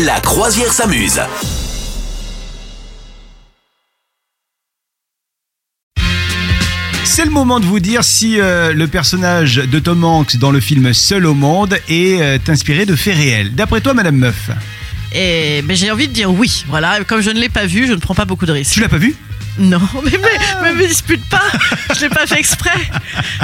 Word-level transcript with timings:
La 0.00 0.18
croisière 0.20 0.72
s'amuse. 0.72 1.20
C'est 7.04 7.26
le 7.26 7.30
moment 7.30 7.60
de 7.60 7.66
vous 7.66 7.78
dire 7.78 8.02
si 8.02 8.40
euh, 8.40 8.72
le 8.72 8.88
personnage 8.88 9.56
de 9.56 9.78
Tom 9.78 10.02
Hanks 10.02 10.36
dans 10.38 10.50
le 10.50 10.60
film 10.60 10.94
Seul 10.94 11.26
au 11.26 11.34
monde 11.34 11.78
est 11.88 12.22
euh, 12.22 12.38
inspiré 12.48 12.86
de 12.86 12.96
faits 12.96 13.16
réels. 13.16 13.54
D'après 13.54 13.82
toi, 13.82 13.92
Madame 13.92 14.16
Meuf, 14.16 14.50
Et 15.12 15.60
ben, 15.62 15.76
j'ai 15.76 15.90
envie 15.90 16.08
de 16.08 16.14
dire 16.14 16.32
oui. 16.32 16.64
Voilà, 16.68 17.04
comme 17.04 17.20
je 17.20 17.30
ne 17.30 17.38
l'ai 17.38 17.50
pas 17.50 17.66
vu, 17.66 17.86
je 17.86 17.92
ne 17.92 17.98
prends 17.98 18.14
pas 18.14 18.24
beaucoup 18.24 18.46
de 18.46 18.52
risques. 18.52 18.72
tu 18.72 18.80
l'as 18.80 18.88
pas 18.88 18.96
vu? 18.96 19.14
Non, 19.58 19.80
mais, 20.04 20.10
mais 20.62 20.72
me 20.74 20.86
dispute 20.86 21.22
pas. 21.28 21.42
Je 21.94 22.00
l'ai 22.02 22.08
pas 22.08 22.26
fait 22.26 22.38
exprès. 22.38 22.70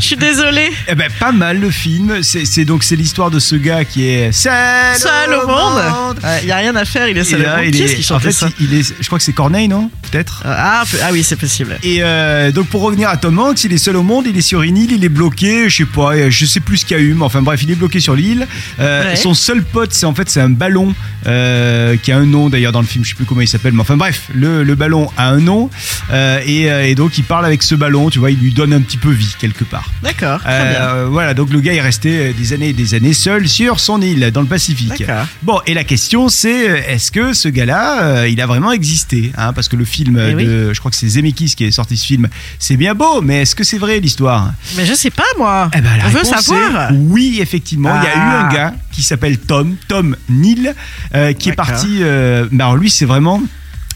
Je 0.01 0.07
suis 0.07 0.17
désolée. 0.17 0.71
Eh 0.89 0.95
ben, 0.95 1.11
pas 1.21 1.33
mal 1.33 1.61
le 1.61 1.71
film. 1.71 2.23
C'est 2.23 2.65
donc 2.65 2.83
c'est 2.83 2.97
l'histoire 2.97 3.31
de 3.31 3.39
ce 3.39 3.55
gars 3.57 3.85
qui 3.85 4.07
est 4.09 4.33
seul, 4.33 4.97
Seul 4.97 5.35
au 5.35 5.47
monde. 5.47 6.19
Il 6.43 6.49
y 6.49 6.53
a 6.53 6.57
rien 6.57 6.75
à 6.77 6.85
faire. 6.85 7.09
Il 7.09 7.19
est 7.19 7.25
seul 7.25 7.43
au 7.43 7.63
monde. 7.63 7.71
Qui 7.73 7.83
est- 7.83 7.95
qui 7.97 8.13
en 8.13 8.19
fait, 8.21 8.33
ça 8.33 8.49
il 8.61 8.73
est, 8.75 8.95
je 9.01 9.07
crois 9.07 9.19
que 9.19 9.25
c'est 9.25 9.33
Corneille, 9.33 9.69
non 9.69 9.91
Peut-être? 10.11 10.43
ah, 10.47 10.85
peu- 10.91 10.97
ah 11.03 11.09
oui, 11.13 11.23
c'est 11.23 11.37
possible. 11.37 11.79
Et 11.83 11.99
euh, 12.01 12.51
donc 12.53 12.69
pour 12.69 12.81
revenir 12.83 13.09
à 13.11 13.17
Tom 13.19 13.39
Hanks, 13.39 13.63
il 13.65 13.73
est 13.73 13.79
seul 13.79 13.97
au 13.97 14.03
monde, 14.03 14.27
il 14.27 14.37
est 14.37 14.43
sur 14.43 14.63
une 14.63 14.79
île, 14.79 14.93
il 14.93 15.05
est 15.05 15.09
bloqué, 15.11 15.69
je 15.69 15.77
sais 15.77 15.85
pas, 15.85 16.15
euh, 16.15 16.31
je 16.31 16.47
sais 16.47 16.61
plus 16.61 16.79
ce 16.79 16.87
qu'il 16.87 16.97
y 16.97 17.01
a 17.01 17.03
eu, 17.03 17.13
mais 17.15 17.25
enfin 17.25 17.43
bref, 17.43 17.61
il 17.63 17.71
est 17.71 17.75
bloqué 17.75 18.01
sur 18.01 18.15
l'île. 18.15 18.47
Euh, 18.81 19.11
Ouais. 19.11 19.17
Son 19.17 19.35
seul 19.35 19.63
pote, 19.63 19.93
c'est 19.93 20.07
en 20.07 20.15
fait 20.15 20.29
c'est 20.31 20.41
un 20.41 20.49
ballon 20.49 20.95
euh, 21.27 21.97
qui 22.03 22.11
a 22.13 22.17
un 22.17 22.25
nom 22.27 22.49
d'ailleurs 22.49 22.73
dans 22.73 22.81
le 22.81 22.87
film, 22.87 23.05
je 23.05 23.11
sais 23.11 23.15
plus 23.15 23.25
comment 23.27 23.41
il 23.43 23.49
s'appelle, 23.49 23.73
mais 23.75 23.81
enfin 23.83 23.97
bref, 23.97 24.23
le, 24.35 24.63
le 24.65 24.75
ballon 24.75 25.11
a 25.17 25.29
un 25.29 25.39
nom 25.39 25.69
euh, 26.11 26.41
et, 26.47 26.71
euh, 26.71 26.87
et 26.87 26.95
donc 26.95 27.19
il 27.19 27.25
parle 27.25 27.45
avec 27.47 27.63
ce 27.63 27.75
ballon, 27.75 28.11
tu 28.11 28.19
vois, 28.19 28.31
il 28.31 28.39
lui 28.39 28.53
donne 28.53 28.73
un 28.73 28.81
petit 28.81 28.97
peu 28.97 29.11
vie 29.11 29.35
quelque 29.39 29.65
part. 29.65 29.91
D'accord. 30.03 30.41
Euh, 30.47 31.07
voilà, 31.11 31.35
donc 31.35 31.51
le 31.51 31.61
gars 31.61 31.73
est 31.75 31.81
resté 31.81 32.33
des 32.33 32.53
années 32.53 32.69
et 32.71 32.73
des 32.73 32.95
années 32.95 33.13
seul 33.13 33.49
sur 33.49 33.81
son 33.81 34.01
île 34.03 34.31
dans 34.33 34.41
le 34.41 34.47
Pacifique. 34.47 34.99
D'accord. 35.01 35.27
Bon, 35.43 35.61
et 35.67 35.75
la 35.75 35.85
question 35.85 36.29
c'est 36.29 36.65
est-ce 36.89 37.11
que 37.11 37.33
ce 37.33 37.49
gars-là, 37.49 38.27
il 38.27 38.41
a 38.41 38.47
vraiment 38.47 38.73
existé 38.73 39.33
hein, 39.37 39.53
Parce 39.53 39.69
que 39.69 39.77
le 39.77 39.85
film, 39.85 40.19
Eh 40.31 40.35
oui. 40.35 40.45
de, 40.47 40.73
je 40.73 40.79
crois 40.79 40.91
que 40.91 40.97
c'est 40.97 41.09
Zemeckis 41.09 41.55
qui 41.57 41.65
est 41.65 41.71
sorti 41.71 41.97
ce 41.97 42.07
film, 42.07 42.29
c'est 42.59 42.77
bien 42.77 42.95
beau, 42.95 43.21
mais 43.23 43.43
est-ce 43.43 43.55
que 43.55 43.65
c'est 43.65 43.79
vrai 43.79 44.01
l'histoire? 44.01 44.53
Mais 44.77 44.87
je 44.87 44.95
sais 44.95 45.11
pas 45.11 45.23
moi. 45.39 45.71
eh 45.75 45.81
ben, 45.81 45.97
la 45.99 46.07
On 46.07 46.11
veut 46.11 46.25
savoir. 46.25 46.91
oui, 46.93 47.39
effectivement. 47.41 47.91
Il 48.01 48.05
y 48.05 48.09
a 48.09 48.17
eu 48.17 48.21
Ah. 48.21 48.47
un 48.49 48.53
gars 48.55 48.75
qui 48.93 49.03
s'appelle 49.03 49.39
Tom, 49.39 49.77
Tom 49.89 50.17
Neal, 50.29 50.75
euh, 51.15 51.33
qui 51.33 51.49
est 51.51 51.53
parti. 51.53 51.99
euh, 52.03 52.47
alors 52.53 52.77
lui, 52.77 52.91
c'est 52.91 53.05
vraiment 53.05 53.43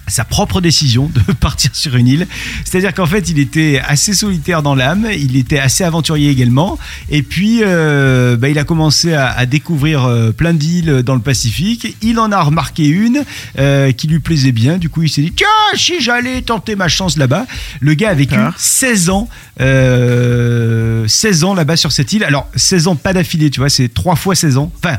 sa 0.07 0.25
propre 0.25 0.61
décision 0.61 1.11
de 1.15 1.21
partir 1.41 1.71
sur 1.75 1.97
une 1.97 2.09
île. 2.09 2.27
C'est-à-dire 2.65 2.95
qu'en 2.95 3.07
fait, 3.07 3.29
il 3.29 3.39
était 3.39 3.81
assez 3.87 4.15
solitaire 4.15 4.63
dans 4.63 4.75
l'âme, 4.75 5.07
il 5.17 5.37
était 5.37 5.59
assez 5.59 5.85
aventurier 5.85 6.31
également, 6.31 6.79
et 7.11 7.23
puis 7.23 7.61
euh, 7.63 8.37
bah, 8.37 8.49
il 8.49 8.59
a 8.59 8.65
commencé 8.65 9.15
à, 9.15 9.31
à 9.31 9.47
découvrir 9.47 10.05
euh, 10.05 10.33
plein 10.33 10.55
d'îles 10.55 11.03
dans 11.03 11.15
le 11.15 11.21
Pacifique. 11.21 11.97
Il 12.03 12.19
en 12.19 12.33
a 12.33 12.43
remarqué 12.43 12.87
une 12.87 13.25
euh, 13.59 13.93
qui 13.93 14.07
lui 14.09 14.19
plaisait 14.19 14.53
bien, 14.53 14.79
du 14.79 14.89
coup 14.89 15.03
il 15.03 15.09
s'est 15.09 15.23
dit, 15.23 15.33
tiens, 15.33 15.47
si 15.75 16.01
j'allais 16.01 16.43
tenter 16.43 16.77
ma 16.77 16.89
chance 16.89 17.17
là-bas. 17.17 17.47
Le 17.81 17.95
gars 17.95 18.11
a 18.11 18.15
vécu 18.15 18.35
D'accord. 18.35 18.55
16 18.57 19.11
ans, 19.11 19.29
euh, 19.61 21.07
16 21.07 21.45
ans 21.45 21.55
là-bas 21.55 21.77
sur 21.77 21.93
cette 21.93 22.13
île. 22.13 22.25
Alors 22.25 22.49
16 22.57 22.89
ans 22.89 22.97
pas 22.97 23.13
d'affilée, 23.13 23.51
tu 23.51 23.61
vois, 23.61 23.71
c'est 23.71 23.89
3 23.89 24.17
fois 24.17 24.35
16 24.35 24.59
ans. 24.59 24.73
Enfin, 24.79 24.99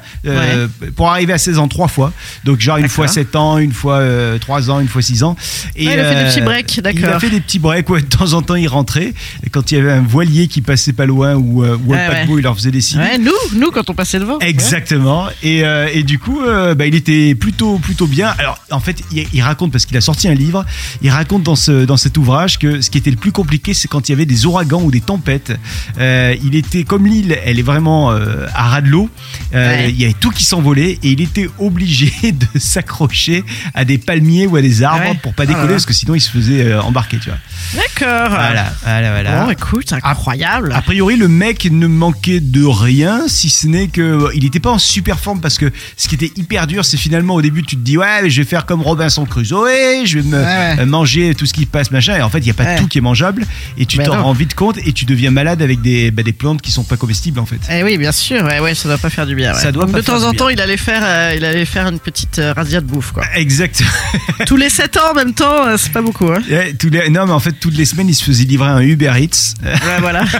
pour 0.95 1.09
arriver 1.11 1.33
à 1.33 1.37
16 1.37 1.59
ans, 1.59 1.67
3 1.67 1.87
fois. 1.87 2.13
Donc 2.43 2.59
genre 2.59 2.77
une 2.77 2.89
fois 2.89 3.07
7 3.07 3.35
ans, 3.35 3.57
une 3.57 3.73
fois 3.73 3.97
euh, 3.97 4.37
3 4.39 4.69
ans, 4.69 4.79
une 4.79 4.87
fois 4.87 5.01
6 5.03 5.23
ans. 5.23 5.35
Et, 5.75 5.85
Ouais, 5.87 5.93
il 5.93 5.99
a 5.99 6.03
fait 6.09 6.15
des 6.15 6.21
euh, 6.21 6.29
petits 6.29 6.41
breaks, 6.41 6.77
Il 6.77 6.79
a 6.87 6.93
d'accord. 6.93 7.21
fait 7.21 7.29
des 7.29 7.39
petits 7.41 7.59
breaks, 7.59 7.89
ouais, 7.89 8.01
de 8.01 8.07
temps 8.07 8.33
en 8.33 8.41
temps 8.41 8.55
il 8.55 8.67
rentrait. 8.67 9.13
Et 9.45 9.49
quand 9.51 9.71
il 9.71 9.77
y 9.77 9.81
avait 9.81 9.91
un 9.91 10.01
voilier 10.01 10.47
qui 10.47 10.61
passait 10.61 10.93
pas 10.93 11.05
loin 11.05 11.35
ou, 11.35 11.63
euh, 11.63 11.77
ou 11.85 11.93
un 11.93 11.97
Ouais, 11.97 12.07
paquebot, 12.07 12.33
ouais. 12.35 12.39
il 12.39 12.43
leur 12.43 12.55
faisait 12.55 12.71
des 12.71 12.81
signes. 12.81 12.99
Ouais, 13.01 13.17
nous, 13.19 13.31
nous 13.55 13.69
quand 13.71 13.89
on 13.89 13.93
passait 13.93 14.19
devant. 14.19 14.39
Exactement. 14.39 15.27
Et, 15.43 15.63
euh, 15.65 15.87
et 15.93 16.03
du 16.03 16.17
coup, 16.19 16.41
euh, 16.41 16.73
bah, 16.73 16.85
il 16.87 16.95
était 16.95 17.35
plutôt 17.35 17.77
plutôt 17.77 18.07
bien. 18.07 18.33
Alors, 18.39 18.57
en 18.73 18.79
fait, 18.79 19.01
il, 19.11 19.25
il 19.33 19.41
raconte 19.41 19.71
parce 19.71 19.85
qu'il 19.85 19.95
a 19.97 20.01
sorti 20.01 20.27
un 20.27 20.33
livre. 20.33 20.65
Il 21.01 21.09
raconte 21.09 21.43
dans 21.43 21.55
ce 21.55 21.85
dans 21.85 21.97
cet 21.97 22.17
ouvrage 22.17 22.59
que 22.59 22.81
ce 22.81 22.89
qui 22.89 22.97
était 22.97 23.11
le 23.11 23.17
plus 23.17 23.31
compliqué, 23.31 23.73
c'est 23.73 23.87
quand 23.87 24.07
il 24.09 24.11
y 24.11 24.15
avait 24.15 24.25
des 24.25 24.45
ouragans 24.45 24.81
ou 24.81 24.91
des 24.91 25.01
tempêtes. 25.01 25.51
Euh, 25.99 26.35
il 26.43 26.55
était 26.55 26.83
comme 26.83 27.05
l'île, 27.07 27.37
elle 27.45 27.59
est 27.59 27.63
vraiment 27.63 28.11
euh, 28.11 28.45
à 28.53 28.69
ras 28.69 28.81
de 28.81 28.89
l'eau. 28.89 29.09
Euh, 29.53 29.63
Ouais. 29.63 29.89
Il 29.91 29.99
y 30.01 30.03
avait 30.05 30.13
tout 30.13 30.29
qui 30.31 30.43
s'envolait 30.43 30.99
et 31.03 31.11
il 31.11 31.21
était 31.21 31.49
obligé 31.57 32.11
de 32.31 32.59
s'accrocher 32.59 33.43
à 33.73 33.85
des 33.85 33.97
palmiers 33.97 34.45
ou 34.47 34.55
à 34.55 34.61
des 34.61 34.83
arbres 34.83 35.03
Ouais. 35.03 35.19
pour 35.21 35.33
pas 35.33 35.43
Ah 35.43 35.47
décoller 35.47 35.69
parce 35.69 35.85
que 35.85 35.93
sinon 35.93 36.15
il 36.15 36.21
se 36.21 36.29
faisait 36.29 36.73
embarquer. 36.75 37.17
Tu 37.19 37.29
vois. 37.29 37.37
D'accord. 37.75 38.29
Voilà, 38.29 38.73
voilà, 38.83 39.11
voilà. 39.11 39.45
Bon, 39.45 39.51
écoute, 39.51 39.93
incroyable. 40.03 40.71
A 40.73 40.81
priori, 40.81 41.15
le 41.15 41.27
mec 41.27 41.65
ne 41.71 41.87
manquait 41.87 42.39
de 42.39 42.63
rien, 42.65 43.27
si 43.27 43.49
ce 43.49 43.67
n'est 43.67 43.87
que 43.87 44.01
euh, 44.01 44.29
il 44.35 44.43
n'était 44.43 44.59
pas 44.59 44.71
en 44.71 44.77
super 44.79 45.19
forme 45.19 45.41
parce 45.41 45.57
que 45.57 45.71
ce 45.97 46.07
qui 46.07 46.15
était 46.15 46.31
hyper 46.35 46.67
dur, 46.67 46.85
c'est 46.85 46.97
finalement 46.97 47.35
au 47.35 47.41
début 47.41 47.63
tu 47.63 47.75
te 47.75 47.81
dis 47.81 47.97
ouais, 47.97 48.21
mais 48.21 48.29
je 48.29 48.41
vais 48.41 48.47
faire 48.47 48.62
comme 48.65 48.81
Robinson 48.81 49.25
Crusoe, 49.25 50.05
je 50.05 50.19
vais 50.19 50.23
me 50.29 50.43
Ouais, 50.43 50.85
manger 50.85 51.35
tout 51.35 51.45
ce 51.45 51.53
qui 51.53 51.65
passe 51.65 51.91
machin. 51.91 52.15
Et 52.17 52.21
en 52.21 52.29
fait, 52.29 52.39
il 52.39 52.47
y 52.47 52.51
a 52.51 52.53
pas 52.53 52.63
Ouais. 52.63 52.75
tout 52.77 52.87
qui 52.87 52.97
est 52.97 53.01
mangeable 53.01 53.45
et 53.77 53.85
tu 53.85 53.97
t'en 53.97 54.21
rends 54.23 54.33
vite 54.33 54.55
compte 54.55 54.77
et 54.85 54.93
tu 54.93 55.05
deviens 55.05 55.31
malade 55.31 55.61
avec 55.61 55.81
des, 55.81 56.11
bah, 56.11 56.23
des 56.23 56.33
plantes 56.33 56.61
qui 56.61 56.71
sont 56.71 56.83
pas 56.83 56.97
comestibles 56.97 57.39
en 57.39 57.45
fait. 57.45 57.59
Eh 57.71 57.83
oui, 57.83 57.97
bien 57.97 58.11
sûr. 58.11 58.43
Ouais, 58.43 58.59
ouais, 58.59 58.73
ça 58.75 58.87
doit 58.87 58.97
pas 58.97 59.09
faire 59.09 59.25
du 59.25 59.35
bien. 59.35 59.53
Ça 59.53 59.71
doit 59.71 59.83
Donc, 59.85 59.93
pas 59.93 60.01
de 60.01 60.05
temps 60.05 60.23
en 60.23 60.33
temps, 60.33 60.49
il 60.49 60.59
allait 60.61 60.77
faire, 60.77 61.01
euh, 61.03 61.33
il 61.35 61.43
allait 61.45 61.65
faire 61.65 61.87
une 61.87 61.99
petite 61.99 62.39
euh, 62.39 62.53
de 62.53 62.79
bouffe, 62.79 63.11
quoi. 63.11 63.23
Exact. 63.35 63.83
Tous 64.45 64.55
les 64.57 64.69
7 64.69 64.97
ans 64.97 65.11
en 65.11 65.15
même 65.15 65.33
temps, 65.33 65.67
euh, 65.67 65.75
c'est 65.77 65.91
pas 65.91 66.01
beaucoup, 66.01 66.27
hein. 66.31 66.39
Tous 66.79 66.89
les... 66.89 67.09
Non, 67.09 67.25
mais 67.25 67.33
en 67.33 67.39
fait, 67.39 67.53
toutes 67.53 67.75
les 67.77 67.85
semaines, 67.85 68.09
il 68.09 68.15
se 68.15 68.23
faisait 68.23 68.45
livrer 68.45 68.67
un 68.69 68.79
Uber 68.81 69.11
Eats. 69.17 69.53
Ouais, 69.63 69.99
voilà. 69.99 70.23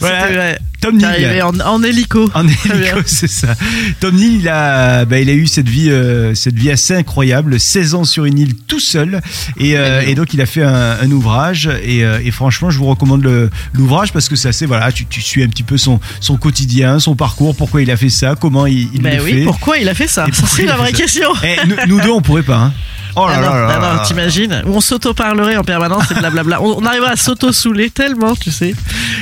Voilà. 0.00 0.56
Tom 0.90 1.04
arrivé 1.04 1.42
en, 1.42 1.58
en 1.60 1.82
hélico. 1.82 2.28
En 2.34 2.46
hélico, 2.46 3.00
c'est 3.06 3.28
ça. 3.30 3.54
Tom 4.00 4.14
Neal, 4.16 4.32
il 4.40 4.48
a, 4.48 5.04
bah, 5.04 5.18
il 5.20 5.28
a 5.30 5.32
eu 5.32 5.46
cette 5.46 5.68
vie, 5.68 5.90
euh, 5.90 6.34
cette 6.34 6.54
vie 6.56 6.70
assez 6.70 6.94
incroyable, 6.94 7.58
16 7.60 7.94
ans 7.94 8.04
sur 8.04 8.24
une 8.24 8.38
île 8.38 8.54
tout 8.54 8.80
seul, 8.80 9.20
et, 9.58 9.76
euh, 9.76 10.02
et 10.06 10.14
donc 10.14 10.34
il 10.34 10.40
a 10.40 10.46
fait 10.46 10.62
un, 10.62 10.98
un 11.00 11.10
ouvrage, 11.10 11.68
et, 11.84 12.04
euh, 12.04 12.18
et 12.24 12.30
franchement, 12.30 12.70
je 12.70 12.78
vous 12.78 12.86
recommande 12.86 13.26
l'ouvrage 13.74 14.12
parce 14.12 14.28
que 14.28 14.36
c'est 14.36 14.48
assez, 14.48 14.66
voilà, 14.66 14.92
tu, 14.92 15.06
tu 15.06 15.20
suis 15.20 15.42
un 15.42 15.48
petit 15.48 15.62
peu 15.62 15.76
son, 15.76 16.00
son 16.20 16.36
quotidien, 16.36 16.98
son 16.98 17.14
parcours, 17.16 17.54
pourquoi 17.56 17.82
il 17.82 17.90
a 17.90 17.96
fait 17.96 18.10
ça, 18.10 18.34
comment 18.38 18.66
il, 18.66 18.88
il 18.94 19.02
le 19.02 19.22
oui, 19.22 19.32
fait. 19.32 19.44
pourquoi 19.44 19.78
il 19.78 19.88
a 19.88 19.94
fait 19.94 20.08
ça? 20.08 20.26
Ça, 20.32 20.46
c'est 20.46 20.64
la 20.66 20.76
vraie 20.76 20.92
ça 20.92 20.96
question. 20.98 21.28
Eh, 21.42 21.66
nous, 21.66 21.76
nous 21.88 22.00
deux, 22.00 22.10
on 22.10 22.20
pourrait 22.20 22.42
pas. 22.42 22.56
Hein. 22.56 22.72
Oh 23.18 23.26
là 23.26 23.34
Ah 23.36 23.40
non, 23.40 23.54
là 23.54 23.60
là 23.60 23.66
ah 23.70 23.80
là 23.80 23.88
non, 23.88 23.96
là. 23.96 24.02
t'imagines? 24.06 24.62
On 24.66 24.80
s'auto-parlerait 24.80 25.56
en 25.56 25.64
permanence 25.64 26.10
et 26.10 26.14
blablabla. 26.14 26.60
On, 26.62 26.82
on 26.82 26.84
arriverait 26.84 27.12
à 27.12 27.16
s'auto-souler 27.16 27.88
tellement, 27.88 28.36
tu 28.36 28.50
sais. 28.50 28.74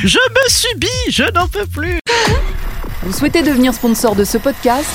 Je 0.05 0.19
me 0.19 0.51
subis, 0.51 0.87
je 1.09 1.23
n'en 1.33 1.49
peux 1.49 1.65
plus. 1.65 1.99
Vous 3.05 3.13
souhaitez 3.15 3.43
devenir 3.43 3.73
sponsor 3.73 4.15
de 4.15 4.25
ce 4.25 4.37
podcast? 4.37 4.87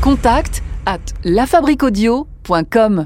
Contact 0.00 0.62
à 0.86 0.96
lafabriquaudio.com. 1.24 3.04